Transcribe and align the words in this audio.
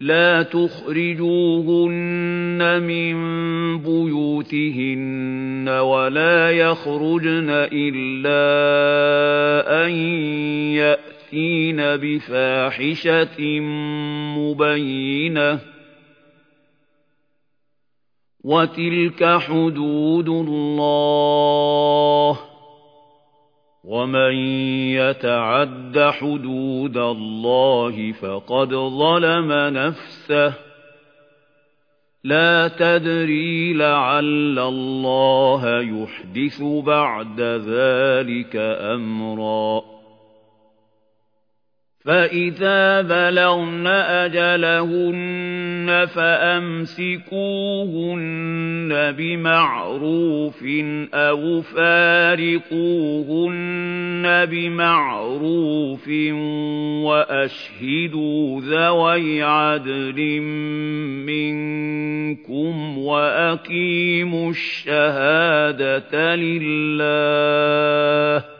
لا 0.00 0.42
تخرجوهن 0.42 2.82
من 2.82 3.16
بيوتهن 3.78 5.68
ولا 5.68 6.50
يخرجن 6.50 7.46
إلا 7.72 8.40
أن 9.86 9.92
يأتين 10.76 11.76
بفاحشة 11.76 13.60
مبينة 14.36 15.60
وتلك 18.44 19.28
حدود 19.38 20.28
الله 20.28 22.45
وَمَن 23.86 24.32
يَتَعَدَّ 24.94 25.98
حُدُودَ 25.98 26.96
اللَّهِ 26.96 28.12
فَقَدْ 28.12 28.74
ظَلَمَ 28.74 29.52
نَفْسَهُ 29.52 30.54
لا 32.24 32.68
تدري 32.68 33.72
لعل 33.74 34.58
الله 34.58 35.80
يحدث 35.80 36.62
بعد 36.62 37.40
ذلك 37.40 38.56
أمرًا 38.82 39.95
فَإِذَا 42.06 43.02
بَلَغْنَ 43.02 43.86
أَجَلَهُنَّ 43.86 46.06
فَأَمْسِكُوهُنَّ 46.14 49.12
بِمَعْرُوفٍ 49.18 50.64
أَوْ 51.14 51.60
فَارِقُوهُنَّ 51.62 54.46
بِمَعْرُوفٍ 54.50 56.08
وَأَشْهِدُوا 57.04 58.60
ذَوَيْ 58.60 59.42
عَدْلٍ 59.42 60.40
مِنْكُمْ 61.26 62.98
وَأَقِيمُوا 62.98 64.50
الشَّهَادَةَ 64.50 66.34
لِلَّهِ 66.34 68.55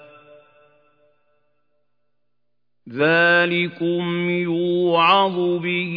ذَلِكُمْ 2.92 4.30
يُوعَظُ 4.30 5.58
بِهِ 5.62 5.96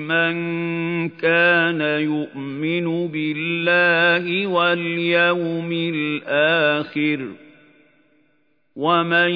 مَن 0.00 0.32
كَانَ 1.08 1.80
يُؤْمِنُ 1.82 3.08
بِاللَّهِ 3.08 4.46
وَالْيَوْمِ 4.46 5.72
الْآخِرِ 5.72 7.24
وَمَن 8.76 9.30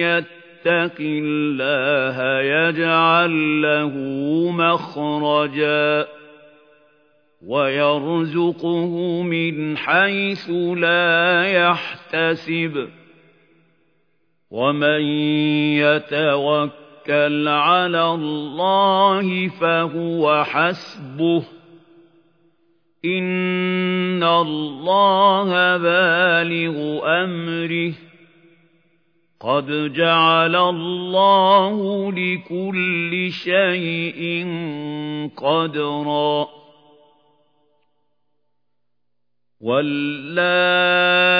يَتَّقِ 0.00 0.96
اللَّهَ 1.00 2.40
يَجْعَل 2.42 3.62
لَّهُ 3.62 3.94
مَخْرَجًا 4.50 6.06
وَيَرْزُقْهُ 7.46 9.22
مِنْ 9.22 9.76
حَيْثُ 9.76 10.50
لَا 10.76 11.46
يَحْتَسِبُ 11.46 12.88
ومن 14.50 15.00
يتوكل 15.78 17.48
على 17.48 18.04
الله 18.14 19.48
فهو 19.48 20.44
حسبه 20.44 21.42
إن 23.04 24.22
الله 24.22 25.76
بالغ 25.76 27.00
أمره 27.24 27.94
قد 29.40 29.92
جعل 29.92 30.56
الله 30.56 32.12
لكل 32.12 33.30
شيء 33.32 34.46
قدرا 35.36 36.46
واللائي 39.60 41.39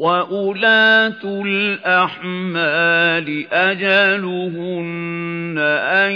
وَأُولَاتُ 0.00 1.20
الْأَحْمَالِ 1.24 3.46
أَجَلُهُنَّ 3.52 5.54
أَن 5.92 6.12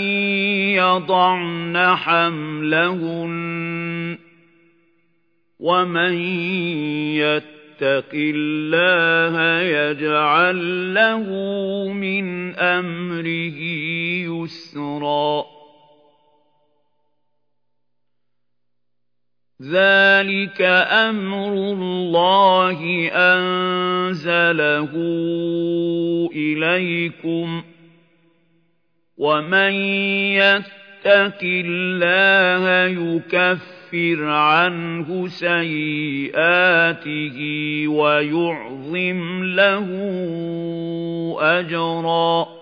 يَضَعْنَ 0.80 1.96
حَمْلَهُنَّ 1.96 4.18
وَمَن 5.60 6.12
يَتَّقِ 7.12 8.10
اللَّهَ 8.14 9.36
يَجْعَل 9.68 10.94
لَّهُ 10.94 11.24
مِنْ 11.92 12.54
أَمْرِهِ 12.56 13.60
يُسْرًا 14.32 15.53
ذلك 19.70 20.62
أمر 20.92 21.52
الله 21.52 23.08
أنزله 23.12 24.90
إليكم 26.36 27.62
ومن 29.18 29.72
يتق 30.12 31.40
الله 31.42 32.86
يكفر 32.86 34.24
عنه 34.24 35.26
سيئاته 35.28 37.36
ويعظم 37.88 39.44
له 39.44 39.86
أجراً 41.40 42.53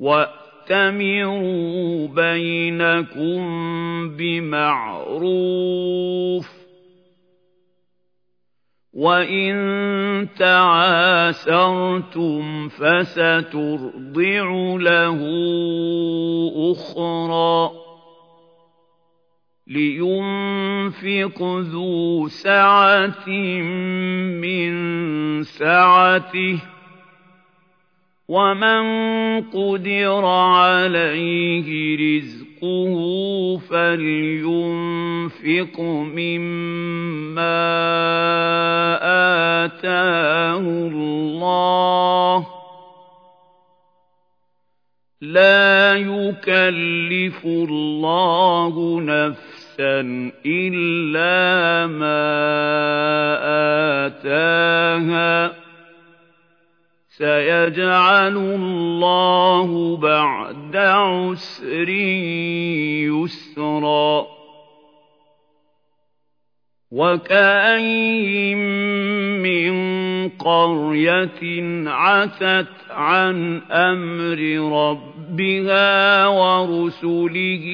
وَأْتُوهُنَّ 0.00 0.41
فَأْتَمِرُوا 0.72 2.08
بَيْنَكُمْ 2.08 3.42
بِمَعْرُوفٍ 4.16 6.48
وَإِن 8.92 10.28
تَعَاسَرْتُمْ 10.38 12.68
فَسَتُرْضِعُ 12.68 12.80
لَهُ 14.80 15.18
أُخْرَى 16.72 17.70
لينفق 19.66 21.40
ذو 21.58 22.28
سعة 22.28 23.28
من 24.42 24.72
سعته 25.42 26.58
ومن 28.32 28.84
قدر 29.54 30.24
عليه 30.24 31.96
رزقه 32.16 33.00
فلينفق 33.70 35.80
مما 36.16 37.62
آتاه 39.68 40.58
الله 40.60 42.46
لا 45.22 45.94
يكلف 45.96 47.44
الله 47.46 49.00
نفسا 49.00 50.00
إلا 50.46 51.86
ما 51.86 52.20
آتاها 54.06 55.54
سيجعل 57.16 58.36
الله 58.36 59.96
بعد 59.96 60.76
عسر 60.76 61.88
يسرا 61.88 64.26
وكأين 66.92 68.58
من 69.42 70.01
قرية 70.28 71.64
عتت 71.88 72.66
عن 72.90 73.60
أمر 73.70 74.38
ربها 74.90 76.26
ورسله 76.26 77.64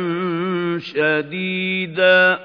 شديدا 0.82 2.38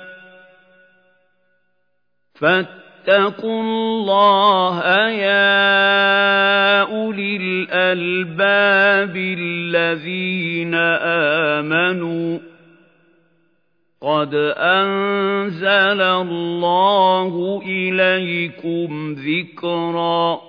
فاتقوا 2.36 3.62
الله 3.62 4.82
يا 5.10 5.29
الْأَلْبَابِ 7.94 9.16
الَّذِينَ 9.18 10.74
آمَنُوا 11.64 12.38
قَدْ 14.02 14.34
أَنزَلَ 14.58 16.02
اللَّهُ 16.02 17.62
إِلَيْكُمْ 17.68 19.14
ذِكْرًا 19.14 20.49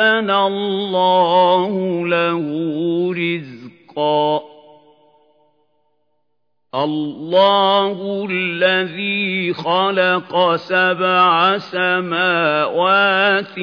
أَحْسَنَ 0.00 0.30
اللَّهُ 0.30 1.74
لَهُ 2.08 2.46
رِزْقًا 3.16 4.40
الله 6.74 8.26
الذي 8.30 9.52
خلق 9.52 10.54
سبع 10.56 11.58
سماوات 11.58 13.58